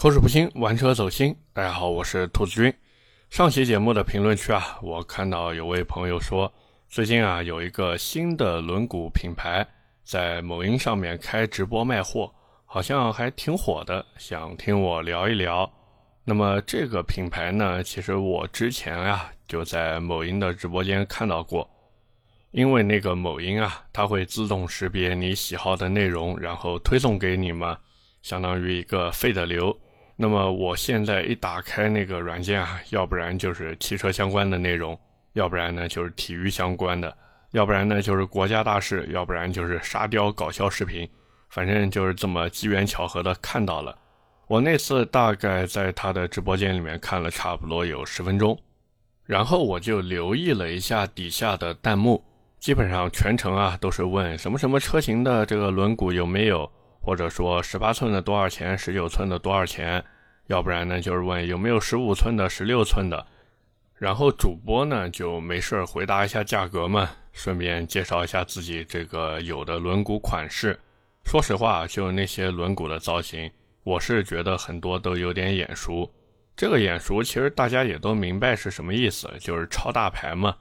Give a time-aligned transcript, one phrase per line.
[0.00, 1.34] 口齿不清，玩车走心。
[1.52, 2.72] 大家好，我是兔子君。
[3.30, 6.52] 上期节目的评论区啊，我看到有位朋友说，
[6.88, 9.66] 最近啊有一个新的轮毂品牌
[10.04, 12.32] 在某音上面开直播卖货，
[12.64, 15.68] 好像还挺火的，想听我聊一聊。
[16.22, 21.68] 那么这个品牌呢，其实我之前啊就在某音的直播间看到过。
[22.52, 27.76] 因为那个某音啊，它会自动识别你喜好的内容，然后推送给你嘛，
[28.22, 29.76] 相当于一个费的流。
[30.20, 34.98] 那么我现在一打开那个软件啊，要不然就是汽车相关的内容，
[35.34, 37.16] 要不然呢就是体育相关的，
[37.52, 41.08] 要不然呢就是国家大事，要不然就是沙雕搞笑视频，
[41.50, 43.96] 反正就是这么机缘巧合的看到了。
[44.48, 48.58] 我那次大概在他的直播间里面看了差不多有十分钟，
[49.24, 52.20] 然后我就留意了一下底下的弹幕。
[52.58, 56.68] 基本上全程啊都是问什么什么车型的这个轮毂有没有，
[57.08, 60.04] 或者说十八寸的多少钱，十九寸的多少钱，
[60.48, 63.26] 要不然呢就是问有没有十五寸的、十六寸的。
[63.94, 70.78] 然后主播呢就没事回答一下价格嘛，顺便介绍一下自己这个有的轮毂款式。
[71.24, 73.50] 说实话，就那些轮毂的造型，
[73.84, 76.12] 我是觉得很多都有点眼熟。
[76.54, 80.54] 这个眼熟其实大家也都明白是什么意思，就是超大牌嘛。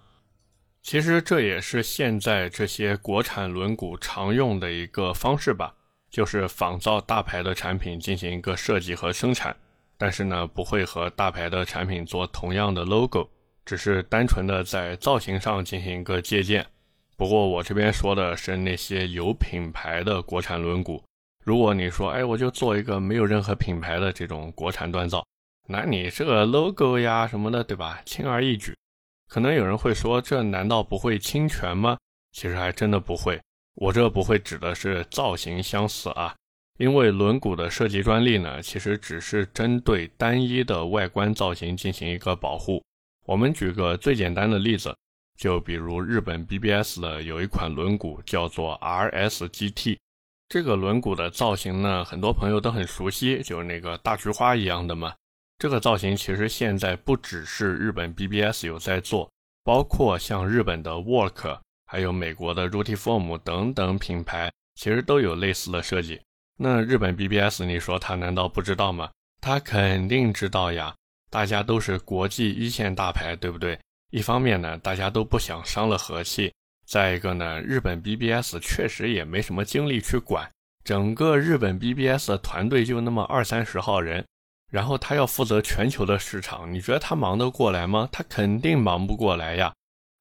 [0.81, 5.75] 其实这也是现在这些国产轮毂常用的一个方式吧，
[6.17, 9.55] 就是仿造大牌的产品进行一个设计和生产，
[9.99, 13.29] 但是呢，不会和大牌的产品做同样的 logo，
[13.63, 16.65] 只是单纯的在造型上进行一个借鉴。
[17.15, 20.99] 不过我这边说的是那些有品牌的国产轮毂，
[21.45, 25.23] 如果你说，哎，我就做一个没有任何品牌的这种国产锻造，
[25.67, 28.01] 那你这个 logo 呀什么的，对吧？
[28.05, 28.75] 轻而易举。
[29.29, 31.95] 可能有人会说，这难道不会侵权吗？
[32.31, 33.39] 其实还真的不会。
[33.80, 36.36] 我这不会指的是造型相似啊，
[36.80, 42.84] 因为轮毂的设计专利呢，其实只是针对单一的外观造型进行一个保护。
[43.28, 44.95] 我们举个最简单的例子，
[45.38, 50.00] 就比如日本 BBS 的有一款轮毂叫做 RSGT，
[50.50, 55.13] 这个轮毂的造型呢，很多朋友都很熟悉，就是那个大菊花一样的嘛。
[55.59, 59.30] 这个造型其实现在不只是日本 BBS 有在做，
[59.63, 66.22] 包括像日本的 Work，还有美国的 Rutiform 等等品牌，其实都有类似的设计。
[66.58, 69.09] 那日本 BBS，你说他难道不知道吗？
[69.40, 70.94] 他肯定知道呀！
[71.30, 73.80] 大家都是国际一线大牌，对不对？
[74.12, 76.50] 一方面呢，大家都不想伤了和气；
[76.86, 80.50] 再一个呢，日本 BBS 确实也没什么精力去管，
[80.84, 84.25] 整个日本 BBS 的团队就那么二三十号人。
[84.72, 88.09] 然后他要负责全球的市场，你觉得他忙得过来吗？
[88.12, 89.74] 他肯定忙不过来呀。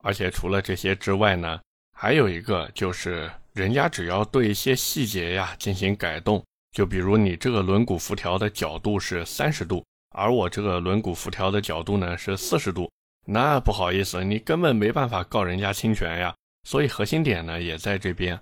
[0.07, 1.61] 而且除了这些之外呢，
[1.93, 6.41] 还有一个就是，人家只要对一些细节呀进行改动，
[6.71, 9.85] 就比如你这个轮毂辐条的角度是三十度，
[10.15, 12.89] 而我这个轮毂辐条的角度呢是四十度，
[13.27, 16.33] 那不好意思，你根本没办法告人家侵权呀。
[16.63, 18.39] 所以核心点呢也在这边。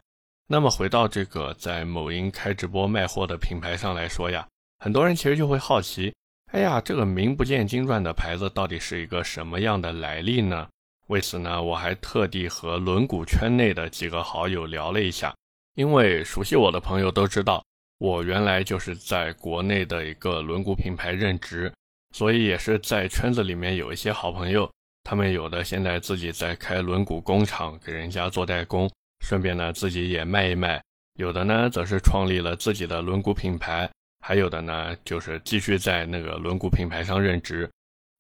[0.47, 4.47] 那么回到这个在某音开直播卖货的品牌上来说呀。
[4.81, 6.13] 很多人其实就会好奇，
[6.53, 10.69] 哎呀，这个名不见经传的牌子到底是一个什么样的来历呢？
[11.09, 15.35] 为此呢，我还特地和轮毂圈内的几个好友聊了一下，
[15.75, 17.63] 因为熟悉我的朋友都知道，
[17.99, 21.73] 我原来就是在国内的一个轮毂品牌任职，
[22.15, 24.71] 所以也是在圈子里面有一些好朋友，
[25.03, 28.91] 他们有的现在自己在开轮毂工厂，给人家做代工，
[29.25, 30.81] 顺便呢自己也卖一卖；
[31.19, 33.91] 有的呢则是创立了自己的轮毂品牌。
[34.27, 37.71] 还有的呢，就是继续在那个轮毂品牌上任职。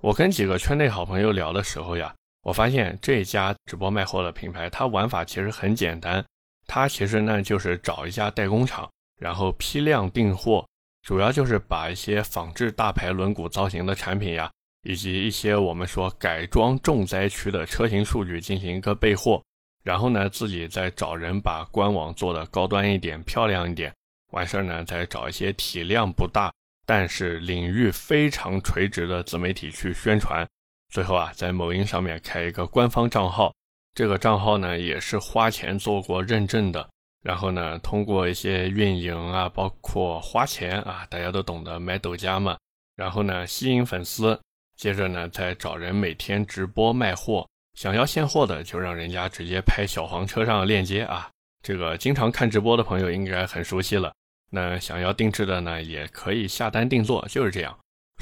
[0.02, 6.24] 我跟几个圈内好朋友聊的时候呀，我发现这家直播卖货的品牌，它玩法其实很简单。
[6.66, 8.88] 它其实呢就是找一家代工厂，
[9.18, 10.66] 然后批量订货，
[11.02, 14.50] 主要就是把一些仿制大牌轮毂造型的产品呀，
[14.82, 19.42] 以及一些我们说改装重灾区的车型数据进行一个备货，
[19.82, 23.92] 然后呢自己再找人把官网做的高端一点、漂亮一点。
[24.32, 26.52] 完事儿呢，再找一些体量不大，
[26.84, 30.46] 但是领域非常垂直的自媒体去宣传。
[30.94, 33.52] 最后啊，在某音上面开一个官方账号，
[33.96, 36.88] 这个账号呢也是花钱做过认证的。
[37.20, 42.56] 然后呢，通过一些运营啊，包括花钱啊，大家都懂得买抖加嘛。
[42.94, 44.40] 然后呢，吸引粉丝，
[44.76, 47.44] 接着呢，再找人每天直播卖货。
[47.76, 51.28] 想要现货的，就让人家直接拍小黄车上的链接啊。
[51.60, 54.12] 这个经常看直播的朋友应该很熟悉了。
[54.52, 57.76] 那想要定制的呢，也可以下单定做，就是这样。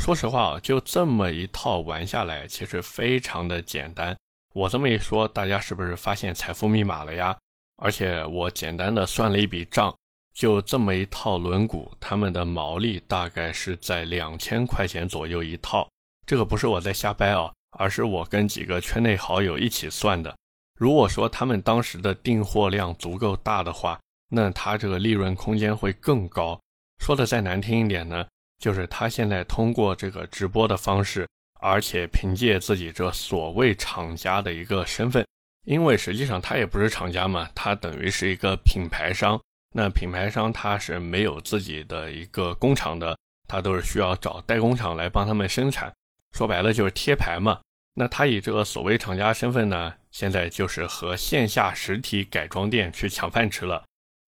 [0.04, 4.16] 说实话啊，就这么一套玩下来，其实非常的简单。
[4.52, 7.38] 我这么一说，大家是不是发现财富密码了呀？
[7.76, 9.94] 而且我简单的算了一笔账，
[10.34, 15.88] 就这么一套轮毂，他们的毛利大概是在两千块钱左右一套。
[16.26, 20.36] 这个不是我在瞎掰啊，而是我跟几个圈内好友一起算的。
[20.80, 26.58] 如果说他们当时的订货量足够大的话，那他这个利润空间会更高。
[26.98, 28.26] 说的再难听一点呢，
[28.62, 31.26] 就是他现在通过这个直播的方式，
[31.58, 35.26] 而且凭借自己这所谓厂家的一个身份，
[35.66, 39.40] 因为实际上他也不是厂家嘛，他等于是一个品牌商。
[39.74, 43.18] 那品牌商他是没有自己的一个工厂的，
[43.48, 45.92] 他都是需要找代工厂来帮他们生产。
[46.30, 47.58] 说白了就是贴牌嘛。
[47.94, 53.82] 那他以这个所谓厂家身份呢，现在就是和线下实体改装店去抢饭吃了。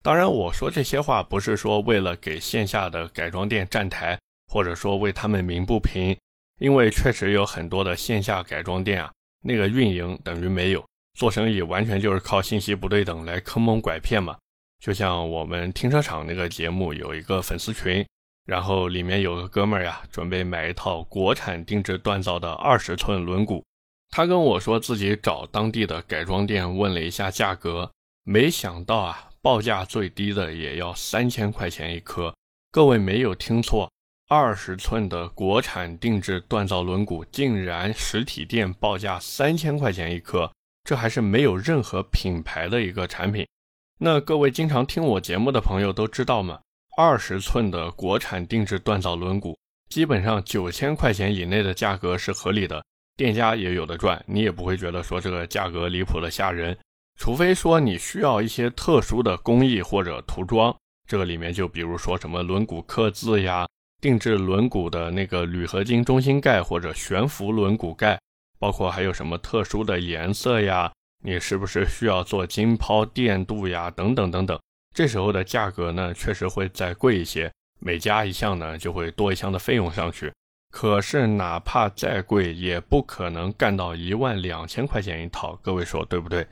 [0.05, 4.19] 当然，我说这些话不是说为了给线下的改装店站台，
[4.49, 6.15] 或者说为他们鸣不平，
[6.61, 9.11] 因为确实有很多的线下改装店啊，
[9.43, 10.85] 那个运营等于没有，
[11.19, 14.37] 做生意完全就是靠信息不对等来坑蒙拐骗嘛。
[14.79, 18.05] 就像我们停车场那个节目有一个粉丝群。
[18.47, 23.63] 然后里面有个哥们儿呀，准备买一套国产定制锻造的二十寸轮毂。
[24.11, 27.91] 他跟我说自己找当地的改装店问了一下价格，
[28.23, 32.35] 没想到啊，报价最低的也要三千块钱一颗。
[32.73, 33.93] 各位没有听错，
[34.27, 40.51] 二十寸的国产定制锻造轮毂竟然实体店报价三千块钱一颗，
[40.83, 43.47] 这还是没有任何品牌的一个产品。
[43.99, 46.59] 那各位经常听我节目的朋友都知道吗？
[46.97, 49.55] 二十寸的国产定制锻造轮毂，
[49.91, 52.83] 基本上九千块钱以内的价格是合理的，
[53.15, 56.75] 店家也有的赚，你也不会觉得说这个价格离谱的吓人。
[57.19, 60.75] 除非说你需要一些特殊的工艺或者涂装，
[61.09, 63.67] 这个里面就比如说什么轮毂刻字呀，
[64.03, 68.19] 定制轮毂的那个铝合金中心盖或者悬浮轮毂盖，
[68.59, 74.59] 包括还有什么特殊的颜色呀，你是不是需要做浸泡电镀呀，等等等等。
[74.95, 77.51] 这时候的价格呢，确实会再贵一些，
[77.81, 80.33] 每加一项呢，就会多一项的费用上去。
[80.71, 86.47] 可是哪怕再贵，也不可能干到一万两千块钱一套，各位说对不对？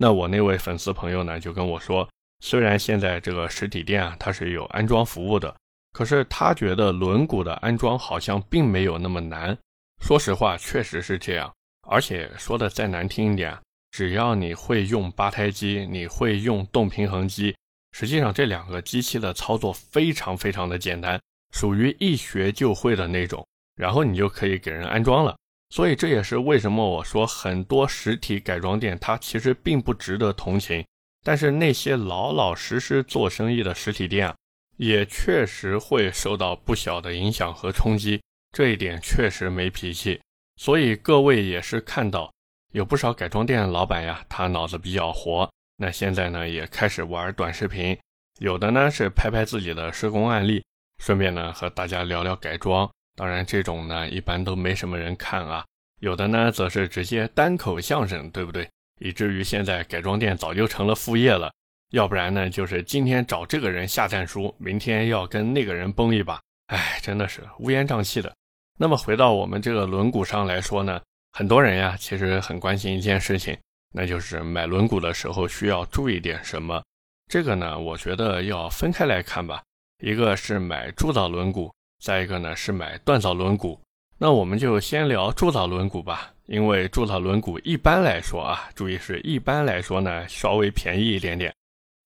[0.00, 2.08] 那我那位粉丝朋友呢，就跟我说，
[2.38, 5.54] 虽然现在这个实体店啊，它是有安装服务的，
[5.92, 9.58] 可是他觉得轮毂的安装好像并没有那么难。
[10.00, 11.52] 说实话，确实是这样。
[11.88, 13.58] 而且说的再难听一点，
[13.90, 17.56] 只要你会用八胎机，你会用动平衡机。
[17.92, 21.18] 实际上，这两个机器的操作非常非常的简单，
[21.52, 23.44] 属于一学就会的那种，
[23.74, 25.34] 然后你就可以给人安装了。
[25.70, 30.84] 所以这也是为什么我说很多实体改装店它其实并不值得同情，
[31.22, 34.34] 但是那些老老实实做生意的实体店啊，
[34.76, 38.20] 也确实会受到不小的影响和冲击。
[38.50, 40.20] 这一点确实没脾气。
[40.56, 42.32] 所以各位也是看到
[42.72, 45.48] 有不少改装店的老板呀，他脑子比较活。
[45.76, 47.96] 那现在呢，也开始玩短视频，
[48.40, 50.64] 有的呢是拍拍自己的施工案例，
[50.98, 52.90] 顺便呢和大家聊聊改装。
[53.18, 55.64] 当然，这种呢一般都没什么人看啊。
[55.98, 58.68] 有的呢则是直接单口相声，对不对？
[59.00, 61.52] 以至于现在改装店早就成了副业了。
[61.90, 66.40] 要不然呢，就是今天找这个人下战书，明天要跟那个人崩一把。
[66.66, 68.32] 哎，真的是乌烟瘴气的。
[68.78, 71.00] 那么回到我们这个轮毂上来说呢，
[71.32, 73.58] 很多人呀其实很关心一件事情。
[73.92, 76.80] 那就是买轮毂的时候需要注意点什么？
[77.26, 79.62] 这个呢，我觉得要分开来看吧。
[80.00, 81.72] 一个是买铸造轮毂，
[82.02, 83.78] 再一个呢是买锻造轮毂。
[84.18, 91.54] 那我们就先聊铸造轮毂吧，因为铸造轮毂一般来说啊，注意是一般来说呢稍微便宜一点点。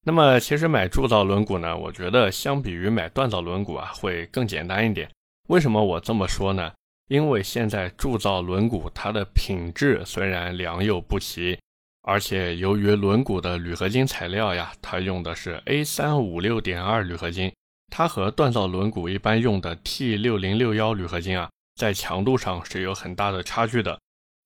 [0.05, 5.09] 那么其实买铸造轮毂呢，我觉得相比于买锻造轮毂啊会更简单一点。
[5.49, 6.73] 为什么我这么说呢？
[7.09, 11.59] 因为现在铸造轮毂它的品质虽然良莠不齐。
[12.05, 17.53] 而且由于轮毂的铝合金材料呀，它用的是 A 三五六点二铝合金，
[17.95, 24.01] 它和锻造轮毂一般用的 T 六零六幺铝合金啊，在强度上是有很大的差距的。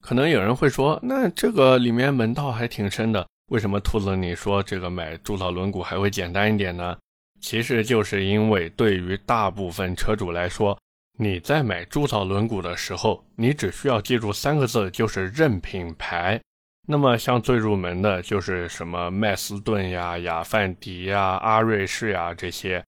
[0.05, 6.99] 可能有人会说，那这个里面门道还挺深的，为什么兔子你说这个买铸造轮毂还会简单一点呢？
[7.41, 10.77] 其实就是因为对于大部分车主来说，
[11.17, 16.41] 你在买铸造轮毂的时候，你只需要记住三个字，就是认品牌。
[16.89, 22.85] 那么像最入门的就是什么麦斯顿呀、雅范迪呀、阿瑞士呀这些，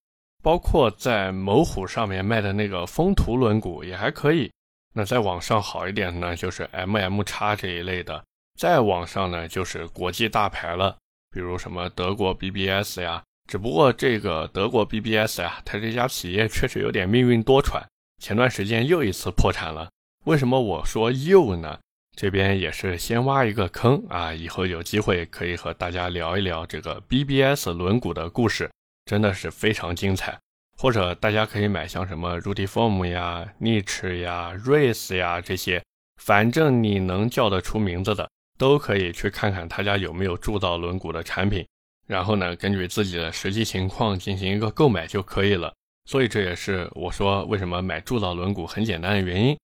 [0.48, 4.50] 包括在某虎上面卖的那个风图轮毂也还可以。
[4.94, 8.24] 那再往上好一点呢，就是 M M 叉这一类的。
[8.58, 10.96] 再往上呢，就是国际大牌了，
[11.30, 13.22] 比如什么德国 B B S 呀。
[13.46, 17.82] 只不过这个德国 B B S 呀，它这家企业确实有点命运多舛，
[18.18, 19.90] 前段时间又一次破产了。
[20.24, 21.78] 为什么我说又呢？
[22.16, 28.70] 这边也是先挖一个坑啊，以后有机会可以和大家聊一聊这个 BBS 轮毂的故事。
[29.08, 30.38] 真的是非常精彩。
[30.76, 35.82] 或者大家可以买像什么 Rudiform 呀、Niche 呀、Race 呀这些，
[36.22, 41.66] 反正你能叫得出名字的，都可以去看看他家有没有铸造轮毂的产品，
[42.06, 45.72] 然后呢，根据自己的实际情况进行一个购买就可以了。
[46.04, 49.58] 所以这也是我说为什么买铸造轮毂很简单的原因。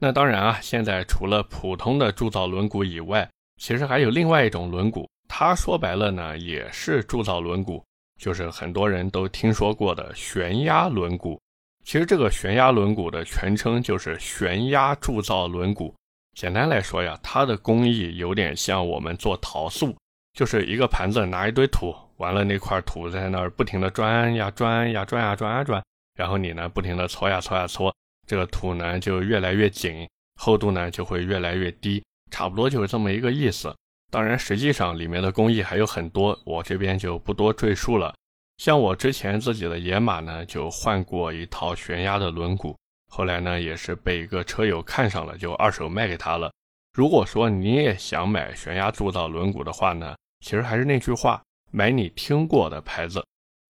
[0.00, 3.28] 那当然啊，现在除了普通的铸造轮毂以外，
[3.60, 7.82] 其实还有另外一种轮毂，它说白了呢，也是铸造轮毂。
[8.18, 11.38] 就是很多人都听说过的悬压轮毂，
[11.84, 15.94] 其实这个悬压轮毂的全称就是悬压铸造轮毂。
[16.34, 19.96] 简单来说呀，它的工艺有点像我们做陶塑，
[20.34, 25.82] 就是一个盘子拿一堆土，完了那块土在那儿不停的转呀转呀转呀转呀转，
[26.14, 27.94] 然后你呢不停的搓呀搓呀搓，
[28.26, 30.08] 这个土呢就越来越紧，
[30.40, 33.74] 厚度呢就会越来越低，差不多就是这么一个意思。
[34.10, 38.14] 当然，实际上里面的工艺还有很多，我这边就不多赘述了。
[38.56, 42.74] 像我之前自己的野马呢，就换过一套悬压的轮毂，
[43.08, 46.50] 后来呢也是被一个车友看上了，就二手卖给他了。
[46.94, 53.22] 如果说你也想买悬压铸造轮毂的话呢，其实还是那句话，买你听过的牌子，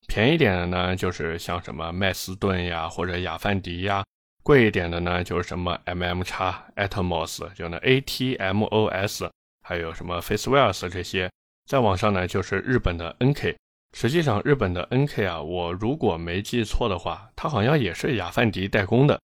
[0.07, 4.05] 便宜点的呢就是像什么麦斯顿呀或者雅范迪呀，
[4.43, 9.29] 贵一点的呢就是什么 MM 叉 Atmos，就那 ATMOS。
[9.67, 11.29] 还有什么 Facewells 这些，
[11.65, 13.57] 再往上呢就是日本的 NK。
[13.93, 19.19] 实际上，日本的 NK 啊，我如果没记错的话，它好像也是雅范迪代工的。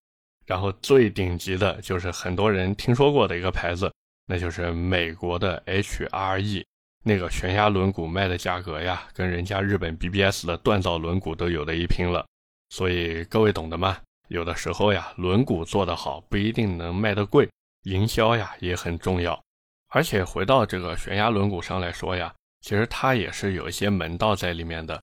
[0.46, 3.90] 然后最顶级的就是很多人听说过的一个牌子，
[4.26, 6.66] 那就是美国的 HRE。
[7.06, 12.26] 那个悬崖轮毂卖的价格呀，跟人家日本 BBS 的锻造轮毂都有的一拼了。
[12.70, 13.98] 所以各位懂的吗？
[14.28, 17.48] 有的时候呀，轮毂做得好不一定能卖得贵，
[17.84, 19.42] 营销呀也很重要。
[19.94, 25.00] 而且回到这个悬崖轮毂上来说呀，其实它也是有一些门道在里面的。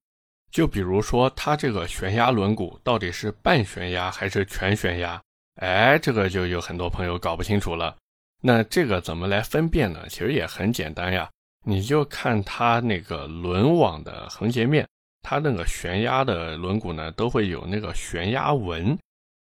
[0.50, 5.22] 就比如说，它这个悬压轮毂到底是半悬崖还是全悬崖？
[5.60, 7.96] 哎，这个就有很多朋友搞不清楚了。
[8.42, 10.04] 那这个怎么来分辨呢？
[10.08, 11.30] 其实也很简单呀，
[11.64, 14.84] 你就看它那个轮网的横截面，
[15.22, 18.98] 它那个悬压的轮毂呢，都会有那个悬压纹。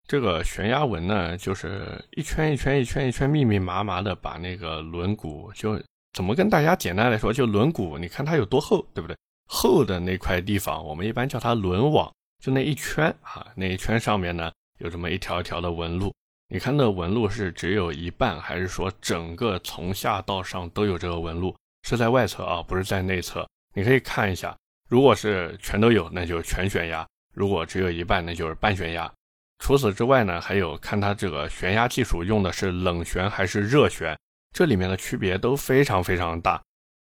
[0.09, 5.79] 这个悬压纹呢，就是一圈一圈一圈一圈密密麻麻的把那个轮毂，就
[6.13, 9.15] 怎么跟大家简单来说，就轮毂，你看它有多厚，对不对？
[9.45, 12.11] 厚的那块地方，我们一般叫它轮网，
[12.43, 16.11] 就那一圈啊，那一圈上面呢有这么一条一条的纹路。
[16.47, 21.55] 你看那纹路是只有一半，还是说整个从下到上都有这个纹路？
[21.87, 23.47] 是在外侧啊，不是在内侧。
[23.75, 24.57] 你可以看一下，
[24.89, 29.11] 如果是全都有，那就是全悬压；如果只有一半，那就是半悬压。
[29.59, 34.17] 除此之外呢，还有看它这个悬压技术用的是冷悬还是热悬，
[34.51, 36.59] 这里面的区别都非常非常大。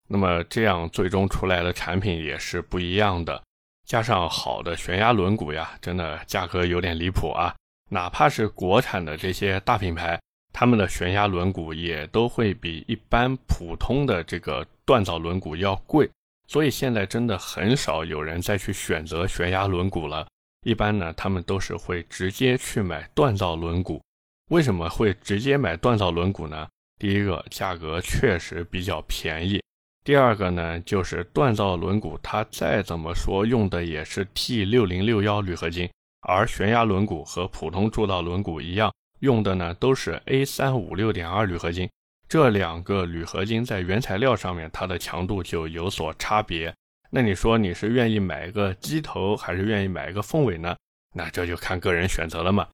[0.08, 3.42] 那么这样最终出来的产品也是不一样的。
[3.86, 7.54] 加上好的悬压轮毂呀，真的价格有点离谱啊！
[7.92, 10.20] 哪怕是国产的这些大品牌，
[10.52, 16.10] 他们的悬压轮毂也都会比一般普通的这个锻造轮毂要贵。
[16.48, 20.28] 所以现在真的很少有人再去选择悬压轮毂了。
[20.66, 24.02] 一般呢，他们都是会直接去买锻造轮毂。
[24.50, 26.68] 为什么会直接买锻造轮毂呢？
[26.98, 29.60] 第一个，价格确实比较便宜；
[30.04, 35.88] 第二个呢，就是锻造轮毂它再怎么说用的也是 T 六零六幺铝合金，
[36.22, 41.88] 而悬压轮毂和普通铸造轮毂一样，用的呢都是 A 三五六点二铝合金。
[42.28, 46.74] 这两个铝合金在原材料上面，它的强度就有所差别。
[47.16, 50.76] 那你说你是愿意买一个机头，还是愿意买一个凤尾呢？
[51.14, 52.68] 那这就看个人选择了嘛。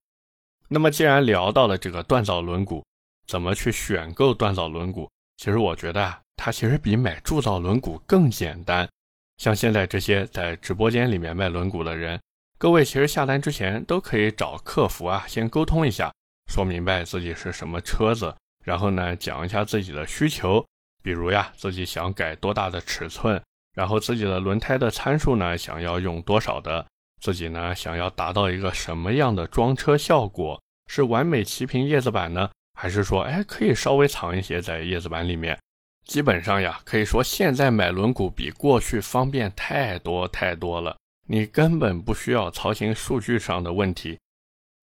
[0.67, 2.83] 那么既然聊到了这个锻造轮毂，
[3.27, 5.07] 怎么去选购锻造轮毂？
[5.37, 8.89] 其实我觉得啊，它其实比买铸造轮毂更简单。
[9.37, 12.19] 像现在这些在直播间里面卖轮毂的人，
[12.57, 16.11] 各位其实下单之前都可以找客服啊，先沟通一下，
[16.51, 20.65] 说明白自己是什么车子，然后呢讲一下自己的需求，
[21.03, 23.39] 比如呀自己想改多大的尺寸。
[23.73, 26.85] 然后自己的轮胎的参数呢，想要用多少的？
[27.21, 30.61] 自己呢，想要达到一个什么样的装车效果？
[30.87, 35.57] 是完美齐平叶子板呢，还是说，哎，可以稍微藏一些在叶子板里面？
[36.05, 40.97] 基本上呀，可以说现在买轮毂比过去方便太多太多了，
[41.27, 44.19] 你根本不需要操心数据上的问题。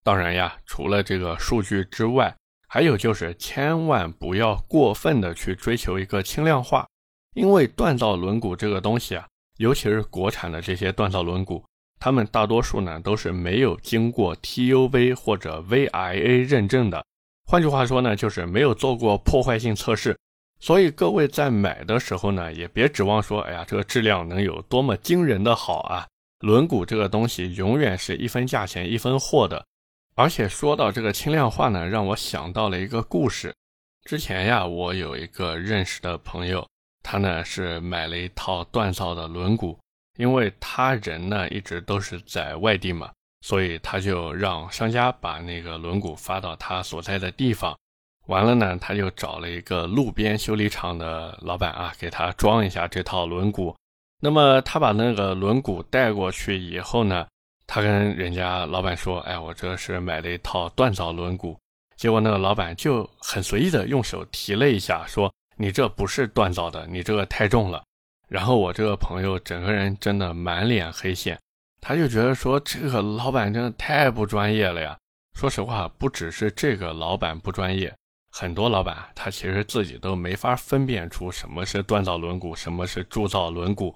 [0.05, 2.35] 当然呀，除了这个数据之外，
[2.69, 6.87] 还有就是千万不要过分的去追求一个轻量化。
[7.35, 9.27] 因为锻造轮毂这个东西啊，
[9.59, 11.63] 尤其是国产的这些锻造轮毂，
[12.01, 17.05] 它们大多数呢都是没有经过 TUV 或者 VIA 认证的。
[17.45, 20.19] 换句话说呢，就是没有做过破坏性测试。
[20.61, 26.07] 所以各位在买的时候呢，也别指望说，哎呀，这个质量能有多么惊人的好啊！
[26.41, 29.65] 轮毂这个东西永远是一分价钱一分货的。
[30.17, 33.55] 而且说到这个轻量化呢，让我想到了一个故事。
[34.05, 36.67] 之前呀，我有一个认识的朋友，
[37.11, 39.75] 他呢是买了一套锻造的轮毂，
[40.19, 43.11] 因为他人呢一直都是在外地嘛，
[43.41, 47.75] 所以他就让商家把那个轮毂发到他所在的地方。
[48.27, 53.75] 完了呢，他就找了一个路边修理厂的老板啊，给他装一下这套轮毂。
[54.21, 57.27] 那么他把那个轮毂带过去以后呢，
[57.67, 61.57] 他跟人家老板说：“哎，我这是买了一套锻造轮毂。”
[61.97, 67.83] 结果那个老板就很随意的用手提了一下，说：“你这不是锻造的，你这个太重了。”
[68.29, 71.39] 然后我这个朋友整个人真的满脸黑线，
[71.81, 74.97] 他就觉得说这个老板真的太不专业了呀。
[75.35, 77.95] 说实话，不只是这个老板不专业。
[78.31, 83.95] 很多老板他其实自己都没法分辨出什么是锻造轮毂，什么是铸造轮毂。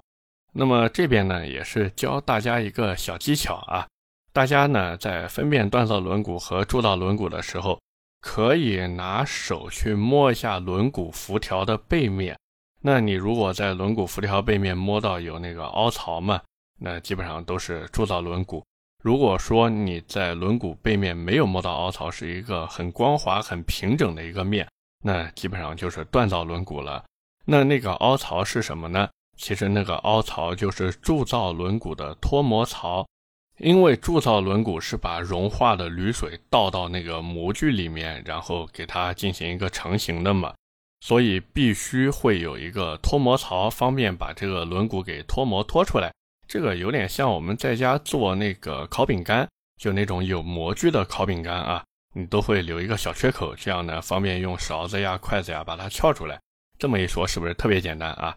[0.51, 3.87] 那么这边呢也是教大家一个小技巧啊，
[4.31, 7.79] 大家呢在分辨锻造轮毂和铸造轮毂的时候，
[8.23, 12.39] 可以拿手去摸一下轮毂辐条的背面。
[12.81, 16.41] 那你如果在轮毂辐条背面摸到有那个凹槽嘛，
[16.79, 18.63] 那基本上都是铸造轮毂。
[19.03, 24.65] 如果说你在轮毂背面没有摸到凹槽，是一个很光滑、很平整的一个面，
[25.03, 27.03] 那基本上就是锻造轮毂了。
[27.45, 29.09] 那那个凹槽是什么呢？
[29.35, 33.05] 其实那个凹槽就是铸造轮毂的脱模槽，
[33.63, 40.53] 因为铸造轮毂是把融化的铝水倒到那个模具里面，然后给它进行一个成型的嘛，
[40.99, 46.11] 所以必须会有一个脱模槽，方便把这个轮毂给脱模脱出来。
[46.45, 49.47] 这个有点像我们在家做那个烤饼干，
[49.81, 51.81] 就那种有模具的烤饼干啊，
[52.13, 56.37] 你都会留一个小缺口，这样呢方便用勺子呀、筷子呀把它撬出来。
[56.77, 58.35] 这么一说，是不是特别简单啊？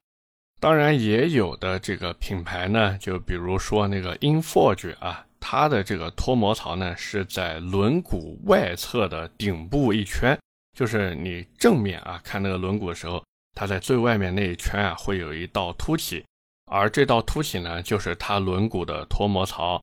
[0.59, 10.37] 当然，也有的这个品牌呢，就比如说那个 Inforge 啊，它的这个脱模槽呢是在轮毂外侧的顶部一圈，
[10.77, 13.23] 就是你正面啊看那个轮毂的时候，
[13.55, 16.25] 它在最外面那一圈啊会有一道凸起。
[16.69, 19.81] 而这道凸起呢，就是它轮毂的脱模槽。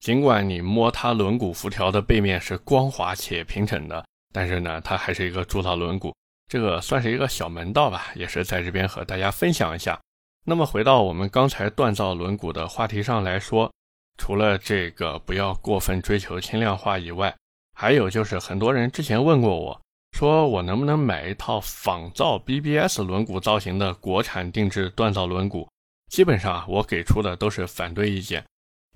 [0.00, 6.12] 尽管你摸它轮毂辐条的背面是光滑且平整的，但是呢，它还是一个铸造轮毂。
[6.48, 10.00] 这个算是一个小门道吧，也是在这边和大家分享一下。
[10.44, 13.72] 那么回到我们刚才锻造轮毂的话题上来说，
[14.18, 17.32] 除了这个不要过分追求轻量化以外，
[17.74, 25.66] 还有就是很多人之前问过我，说我能不能买一套仿造 BBS 轮毂造型的国产定制锻造轮毂？
[26.10, 28.44] 基本上，我给出的都是反对意见，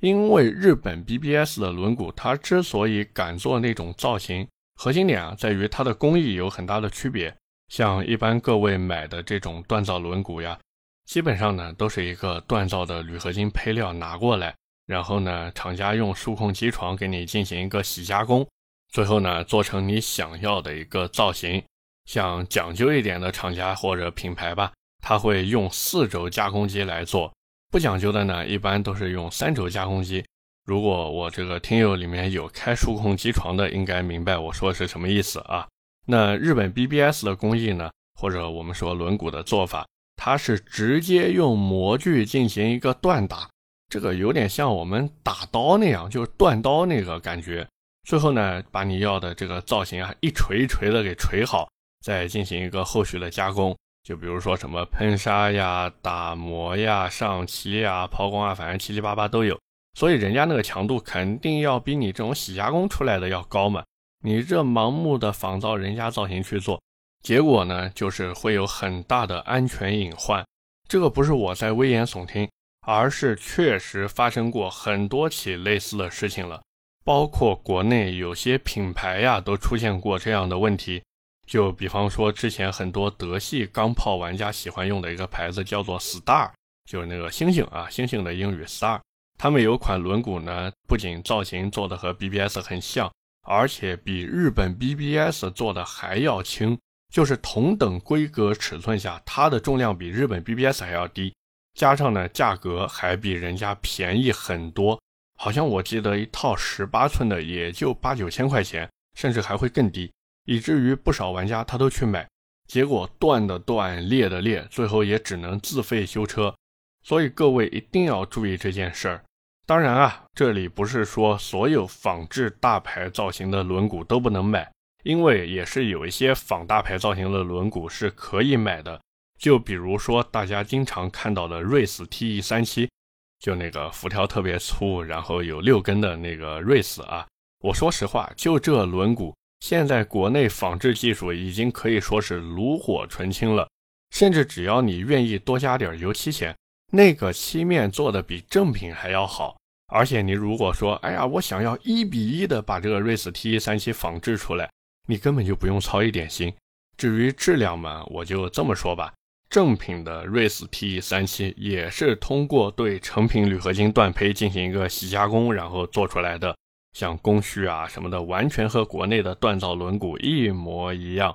[0.01, 7.35] 因为日本 BBS 的轮毂，它之所以敢做那种造型，核心点啊在于它的工艺有很大的区别。
[7.69, 10.59] 像一般各位买的这种锻造轮毂呀，
[11.07, 14.55] 基本上呢都是一个锻造的铝合金配料拿过来，
[14.87, 18.47] 然后呢厂家用数控机床给你进行一个洗加工，
[18.93, 21.63] 最后呢做成你想要的一个造型。
[22.05, 24.73] 像讲究一点的厂家或者品牌吧。
[25.03, 27.33] 它会用四轴加工机来做，
[27.71, 30.25] 不讲究的呢，一般都是用三轴加工机。
[30.65, 35.69] 如果我这个听友里面有开数控机床的，应该明白我说的是什么意思啊？
[36.07, 37.89] 那日本 BBS 的工艺呢，
[38.19, 39.87] 或者我们说轮毂的做法，
[40.27, 43.49] 它是直接用模具进行一个锻打，
[43.89, 47.65] 这个有点像我们打刀那样，就是锻刀那个感觉。
[48.09, 51.69] 最后呢，把你要的这个造型啊，一锤一锤的给锤好，
[52.05, 53.77] 再进行一个后续的加工。
[54.03, 59.57] 就比如说什么喷砂呀、打磨呀、上漆呀、抛光啊，反正七七八八都有。
[59.95, 63.85] 所以人家那个强度肯定要比你这种洗加工出来的要高嘛。
[64.25, 66.83] 你这盲目的仿造人家造型去做，
[67.27, 70.47] 结果呢就是会有很大的安全隐患。
[70.89, 72.49] 这个不是我在危言耸听，
[72.87, 76.63] 而是确实发生过很多起类似的事情了。
[77.05, 81.03] 包括国内有些品牌呀都出现过这样的问题。
[81.49, 86.53] 就比方说，之前很多德系钢炮玩家喜欢用的一个牌子叫做 Star，
[86.89, 89.01] 就是那个星星啊，星星的英语 Star。
[89.37, 93.11] 他们有款轮毂呢，不仅造型做的和 BBS 很像，
[93.43, 96.79] 而且比日本 BBS 做的还要轻。
[97.13, 101.35] 就是同等规格尺寸下，它的重量比日本 BBS 还要低，
[101.75, 105.01] 加上呢价格还比人家便宜很多。
[105.39, 110.11] 好像我记得一套十八寸的也就八九千块钱，甚至还会更低。
[110.45, 112.29] 以至于不少玩家他都去买，
[112.69, 116.55] 结果断的断，裂的裂，最后也只能自费修车。
[117.03, 119.25] 所以各位一定要注意这件事儿。
[119.67, 124.71] 当然啊，这里不是说所有仿制大牌造型的轮毂都不能买，
[125.07, 129.01] 因为也是有一些仿大牌造型的轮毂是可以买的。
[129.39, 132.91] 就比如说大家经常看到的瑞斯 TE 三七，
[133.39, 137.25] 就那个辐条特别粗，然后有六根的那个瑞斯啊。
[137.61, 143.69] 我说实话，就这轮毂，现在国内仿制技术已经可以说是炉火纯青了。
[144.11, 146.53] 甚至只要你愿意多加点油漆钱，
[146.91, 149.57] 那个漆面做的比正品还要好。
[149.87, 154.69] 而且你如果说，哎呀，我想要一比一的把这个瑞斯 T 一三七仿制出来，
[155.07, 156.53] 你根本就不用操一点心。
[156.97, 159.13] 至于质量嘛，我就这么说吧，
[159.49, 166.57] 正品的瑞斯 T 一三七也是通过对成品铝合金锻胚进行一个洗加工，然后做出来的，
[166.95, 171.35] 像工序啊什么的，完全和国内的锻造轮毂一模一样。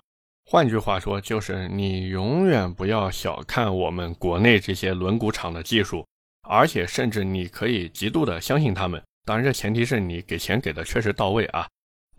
[0.50, 6.06] 换句话说，就是你永远不要小看我们国内这些轮毂厂的技术，
[6.50, 9.02] 而且甚至你可以极度的相信他们。
[9.24, 11.68] 当然，这前提是你给钱给的确实到位啊。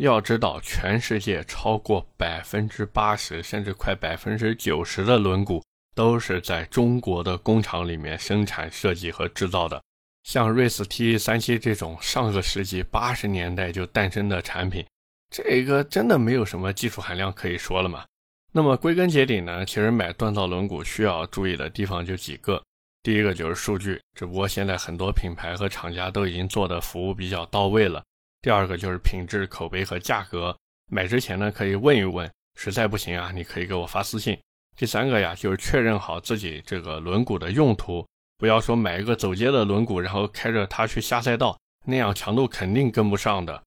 [0.03, 5.63] 要知道，全世界超过百分之八十，甚至快百分之九十的轮毂
[5.95, 9.81] 都是在中国的工厂里面生产、设计和制造的。
[10.25, 14.85] 像瑞斯 T 三七这种上个世纪八十年代就诞生的产品，
[15.31, 18.05] 这个真的没有什么技术含量可以说了嘛？
[18.53, 22.63] 那么归根结底呢，其实买锻造轮毂需要注意的地方就几个。
[23.05, 28.03] 第一个就是数据，只不过现在很多品牌和厂家都已经做的服务比较到位了。
[28.43, 30.55] 第二个就是品质、口碑和价格，
[30.91, 34.39] 买之前呢可以问一问，实在不行啊，你可以给我发私信。
[34.77, 43.63] 第三个呀，就是确认好自己这个轮毂的用途，不要说买一个走街的轮毂，然后开着它去下赛道，那样强度肯定跟不上的。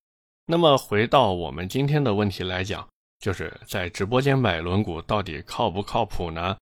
[0.45, 2.87] 那么回到我们今天的问题来讲。
[3.17, 6.55] 就是在直播间买轮毂到底靠不靠谱呢？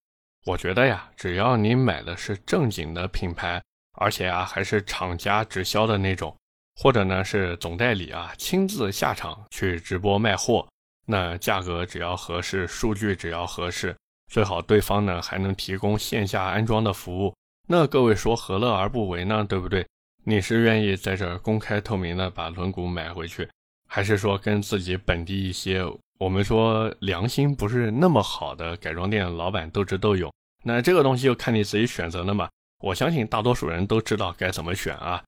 [0.46, 3.62] 我觉得呀，只要你买的是正经的品牌，
[3.94, 6.34] 而且啊还是厂家直销的那种，
[6.76, 10.68] 或者呢是总代理啊亲自下场去直播卖货，
[11.06, 13.96] 那价格只要合适，数据只要合适，
[14.32, 17.36] 最好对方呢还能提供线下安装的服务，
[17.68, 19.46] 那各位说何乐而不为呢？
[19.48, 19.86] 对不对？
[20.24, 23.50] 你是愿意在这儿公开透明的把轮毂买回去，
[23.88, 25.84] 还是说跟自己本地一些？
[26.20, 30.32] 我们说良心不是那么好的改装店老板斗智斗勇，
[30.64, 32.50] 那这个东西就看你自己选择了嘛。
[32.80, 35.22] 我相信大多数人都知道该怎么选啊。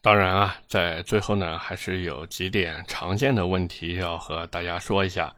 [0.00, 5.34] 当然啊，在最后呢，还是有几点常见的问题要和大家说一下。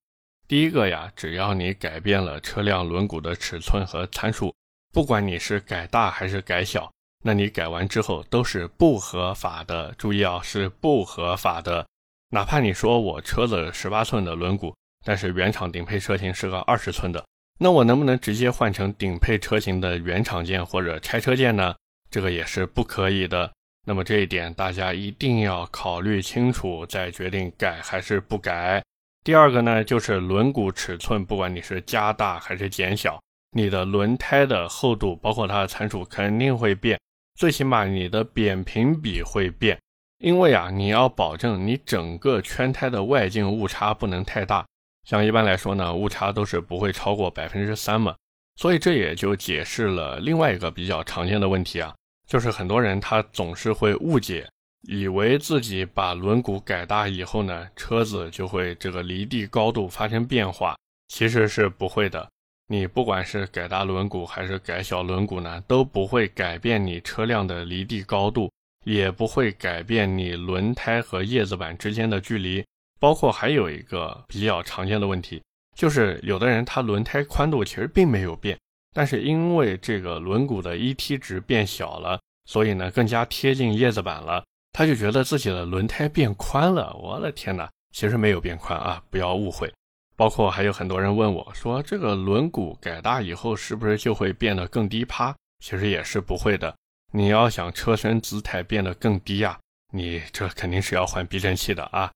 [0.47, 4.55] 第一个呀，只要你改变了车辆轮毂的尺寸和参数，
[4.93, 6.93] 不管你是改大还是改小，
[7.25, 9.95] 那你改完之后都是不合法的。
[9.97, 11.87] 注意啊，是不合法的。
[12.31, 14.75] 哪怕你说我车子十八寸的轮毂。
[15.03, 17.25] 但是原厂顶配车型是个二十寸的，
[17.59, 21.75] 那我能不能直接换成顶配车型的原厂件或者拆车件呢？
[22.11, 23.51] 这个也是不可以的。
[23.87, 28.83] 那么这一点大家一定要考虑清楚，再决定改还是不改。
[29.25, 33.21] 第二个呢，就是轮毂尺寸，不管你是加大还是减小，
[33.53, 36.99] 你的轮胎的厚度，包括它的参数肯定会变，
[37.39, 39.79] 最起码你的扁平比会变，
[40.19, 44.65] 因为啊，你要保证你整个圈胎的外径误差不能太大。
[45.05, 48.15] 像一般来说呢，误差都是不会超过百分之三嘛，
[48.57, 51.95] 所以这也就解释了另外一个比较常见的问题啊，
[52.31, 54.49] 就是很多人他总是会误解，
[54.83, 60.77] 以为自己把轮毂改大以后呢，车子就会这个离地高度发生变化，
[61.09, 62.31] 其实是不会的。
[62.69, 68.49] 你不管是改大轮毂还是改小轮毂呢，都不会改变你车辆的离地高度，
[68.85, 72.65] 也不会改变你轮胎和叶子板之间的距离。
[73.01, 75.43] 包括还有一个比较常见的问题，
[75.77, 78.57] 就是有的人他轮胎宽度其实并没有变，
[78.93, 86.93] 但是因为这个轮毂的 ET 值变小了，所以呢更加贴近叶子板了，他就觉得自己的轮胎变宽了。
[86.95, 89.73] 我的天哪，其实没有变宽啊，不要误会。
[90.17, 95.35] 包括还有很多人问我说，这个轮毂改大以后是不是就会变得更低趴？
[95.65, 96.75] 其实也是不会的。
[97.13, 99.59] 你要想车身姿态变得更低啊，
[99.93, 102.11] 你这肯定是要换避震器的啊。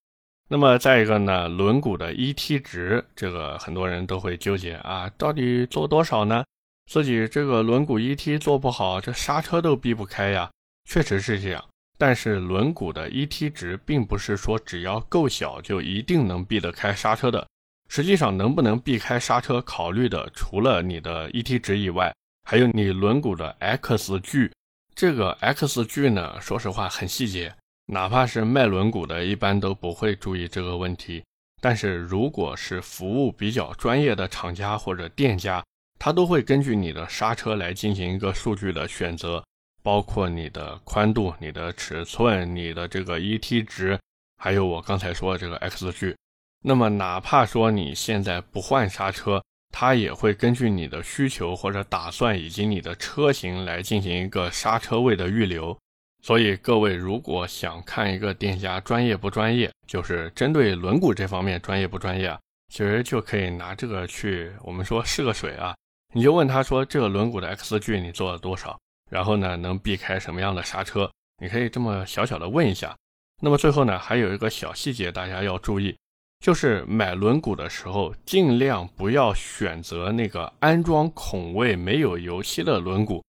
[0.48, 6.44] 那么再一个呢，轮毂的 ET 值，这个很多人都会纠结啊，到底做多少呢？
[6.90, 10.50] 自己这个轮毂 ET 做不好，这刹车都避不开呀。
[10.88, 11.64] 确实是这样，
[11.96, 17.46] 但是轮毂的 ET 值并不是说只要够小就一定能避得开刹车的。
[17.88, 22.14] 实际上，能不能避开刹车，考虑的除了你的 ET 值以外，
[22.48, 24.50] 还有你轮毂的 X 距。
[24.94, 27.54] 这个 X 距呢，说实话很细节。
[27.86, 31.22] 哪怕是卖轮毂的，一般都不会注意这个问题。
[31.60, 35.62] 但是如果是服务比较专业的厂家或者店家，
[35.98, 39.42] 它都会根据你的刹车来进行一个数据的选择，
[39.82, 43.98] 包括你的宽度、你的尺寸、你的这个 ET 值，
[44.36, 46.16] 还有我刚才说的这个 X 距。
[46.62, 55.76] 那么哪怕说你现在不换刹车，他也会根据你的需求或者打算以及你的车型来进行一个刹车位的预留。
[56.22, 62.40] 所以各位如果想看一个店家专业不专业，就是针对轮毂这方面专业不专业啊，
[62.72, 65.76] 其实就可以拿这个去我们说试个水啊，
[66.14, 68.78] 你就问他说这个轮毂的 X 距你做了多少，
[69.10, 71.10] 然后呢能避开什么样的刹车，
[71.42, 72.96] 你可以这么小小的问一下。
[73.42, 75.94] 那么最后呢，还有一个小细节大家要注意。
[76.40, 83.22] 就是买轮毂的时候，尽量不要选择那个安装孔位没有油漆的轮毂。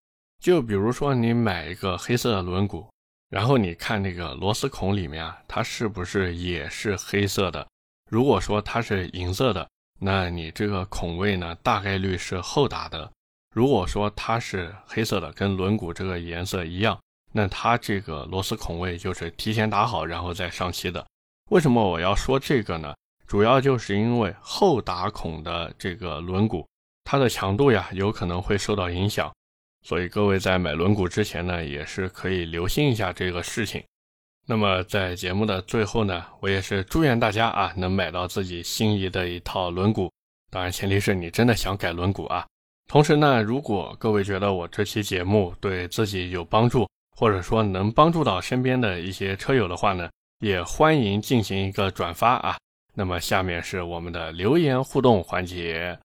[0.43, 2.85] 就比如说你买一个黑色的轮毂，
[3.29, 7.65] 然后你看那个螺丝孔里面啊，它是不是也是黑色的？
[8.11, 9.67] 如果说它是银色的，
[9.99, 13.11] 那你这个孔位呢，大概率是后打的。
[13.53, 16.99] 如果说它是黑色的，跟轮毂这个颜色一样，
[17.31, 21.05] 那它这个螺丝孔位就是提前打好然后再上漆的。
[21.51, 22.93] 为什么我要说这个呢？
[23.25, 26.65] 主要就是因为后打孔的这个轮毂，
[27.05, 29.33] 它的强度呀有可能会受到影响，
[29.83, 33.83] 所以各位在买轮毂之前呢，也是可以留心一下这个事情。
[34.47, 40.09] 那么在节目的最后呢，我也是祝愿大家啊能买到自己心仪的一套轮毂，
[40.51, 42.45] 当然前提是你真的想改轮毂啊。
[42.87, 50.07] 同时呢，如果各位觉得我这期节目对自己有帮助，或者说能帮助到身边的一些车友的话呢，
[50.39, 52.55] 也欢迎进行一个转发啊。
[52.93, 55.97] 那么下面是我们的留言互动环节。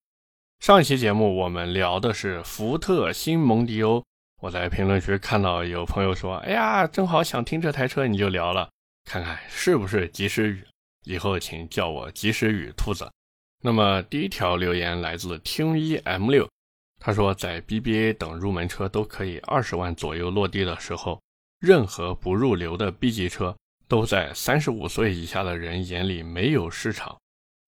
[0.61, 4.03] 上一期节目我们聊的是福特新蒙迪欧，
[4.41, 8.71] 我在评论区看到有朋友说：“哎呀，正好想听这台车，你就聊了，
[9.05, 10.65] 看看是不是及时雨？
[11.05, 13.11] 以后请叫我及时雨兔子。”
[13.63, 16.49] 那么第一条留言来自听一 M 六，
[16.99, 21.21] 他说在 BBA 等入门车都可以二十万左右落地的时候，
[21.61, 23.55] 任何不入流的 B 级车。
[23.89, 27.19] 都在三十五岁以下的人眼里没有市场，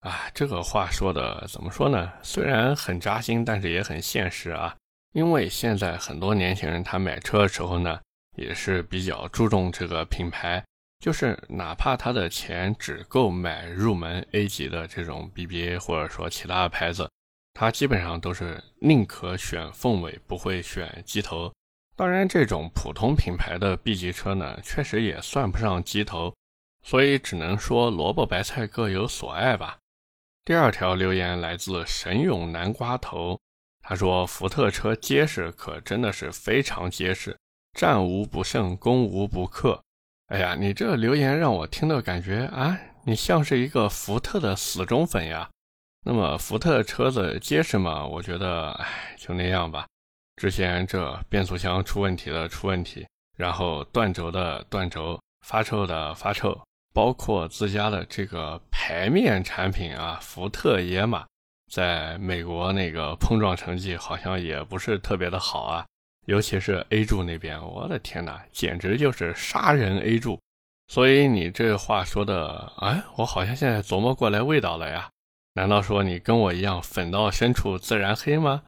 [0.03, 2.13] 啊，这个话说的怎么说呢？
[2.23, 4.73] 虽然很扎心，但是也很现实啊。
[5.13, 8.01] 因为现在很多年轻人他买车的时候呢，
[8.37, 10.65] 也是比较注重这个品牌，
[10.99, 17.11] 就是哪怕他的钱只够买入门 A 级的这种 BBA 或者说其他的牌子，
[17.53, 21.53] 他基本上都是宁可选凤尾，不会选鸡头。
[21.95, 26.35] 当然，这种普通品牌的 B 级车呢，确实也算不上鸡头，
[26.83, 29.77] 所以只能说萝卜白菜各有所爱吧。
[30.43, 33.39] 第二条留言来自神勇南瓜头，
[33.83, 37.37] 他说：“福特车结实，可真的是非常结实，
[37.77, 39.83] 战无不胜，攻无不克。”
[40.33, 45.51] 哎呀，你这留言让我听的感觉啊，你像是一个福特的死忠粉呀。
[46.05, 48.07] 那么福特车子结实吗？
[48.07, 49.87] 我觉得，哎，就那样吧。
[50.37, 56.59] 之前这变速箱出问题的出问题，然后断轴的断轴，发臭的发臭，
[56.95, 61.27] 包括自家的这个牌面产品啊，福特野马，
[61.73, 65.87] 在美国那个碰撞成绩好像也不是特别的好啊，
[66.27, 70.39] 尤其是 A 柱那边，我的天哪，简直就是杀人 A 柱。
[70.89, 75.09] 所以你这话说的，哎，我好像现在琢磨过来味道了呀，
[75.55, 78.65] 难道说你跟我一样粉到深处自然黑吗？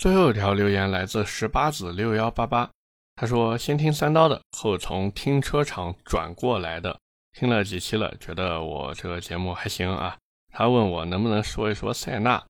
[0.00, 2.70] 最后一条留言来自十八子六幺八八，
[3.16, 6.98] 他说：“先听三刀的，后从停车场转过来的，
[7.34, 10.16] 听了几期了，觉得我这个节目还行啊。”
[10.56, 12.40] 他问我能不能说一说塞纳，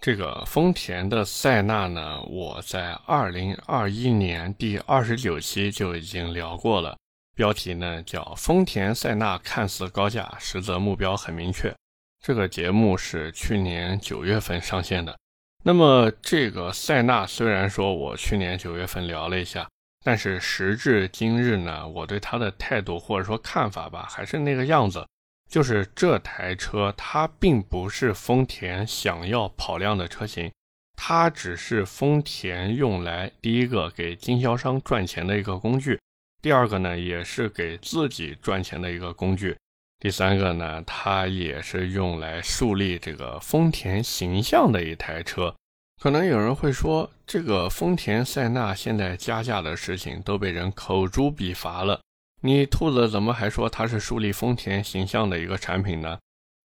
[0.00, 2.20] 这个丰田的塞纳呢？
[2.24, 6.98] 我在二零二一年第二十九期就已经聊过了，
[7.36, 11.72] 标题呢叫“丰田塞纳看似高价，实则目标很明确”。
[12.20, 15.16] 这个节目是去年九月份上线的。
[15.62, 19.68] 那么这个塞纳虽然说我去年九月份聊了一下，
[20.04, 25.06] 但是时至今日呢，我对它的态度或者说看法吧，还是那个样子，
[25.48, 30.50] 就是这台车它并不是丰田想要跑量的车型，
[30.96, 36.00] 它只是丰田用来第一个给经销商赚钱的一个工具，
[36.42, 39.56] 第二个呢也是给自己赚钱的一个工具。
[39.98, 45.54] 第三个呢，它也是用来树立这个丰田形象的一台车。
[46.02, 51.98] 可能有人会说，这个丰田塞纳现在加价的事情都被人口诛笔伐了，
[52.42, 56.18] 你兔子怎么还说它是树立丰田形象的一个产品呢？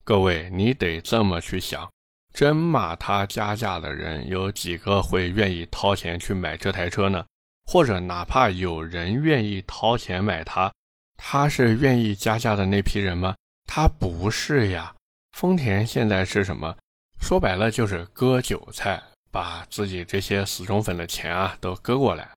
[0.03, 1.89] 各位，你得这么去想，
[2.33, 7.25] 真骂它加价的人有几个会愿意掏钱去买这台车呢？
[7.65, 10.71] 或者哪怕有人愿意掏钱买它？
[11.15, 13.35] 他是愿意加价的那批人吗？
[13.65, 14.93] 他不是呀。
[15.37, 16.75] 丰田现在是什么？
[17.21, 22.31] 说白了就是割韭菜，把自己这些死忠粉的钱啊都割过来。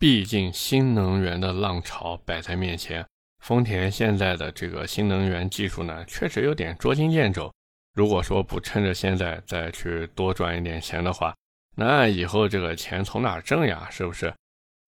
[0.00, 3.04] 毕竟新能源的浪潮摆在面前，
[3.40, 7.52] 丰田现在的这个新能源技术呢，确实有点捉襟见肘。
[7.94, 11.34] 如果说不趁着现在再去多赚一点钱的话，
[11.74, 13.88] 那以后这个钱从哪挣呀？
[13.90, 14.32] 是不是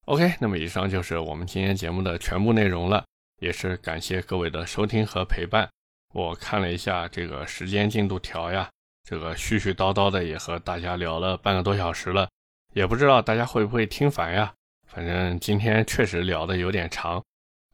[0.04, 3.04] ？OK，那么以上就是我们今天节目的全部内容了，
[3.40, 5.68] 也是感谢各位的收听和陪伴。
[6.14, 8.70] 我看了一下这个时间进度条呀，
[9.02, 12.28] 这个絮絮叨叨的也和大家聊了半个多小时了，
[12.74, 14.54] 也不知道大家会不会听烦呀？
[14.92, 17.22] 反正今天确实聊的有点长。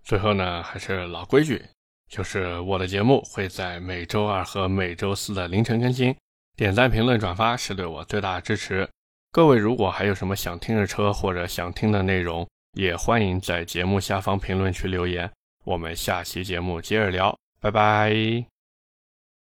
[0.05, 1.65] 最后呢，还是老规矩，
[2.09, 6.15] 就是我的节目会在每周二和每周四的凌晨更新。
[6.57, 8.89] 点赞、评论、转发是对我最大的支持。
[9.33, 15.31] 各位如果还有什么想听的车或者想听的内容，也欢迎在节目下方评论区留言。
[15.65, 18.56] 我们下期节目接着聊，拜拜。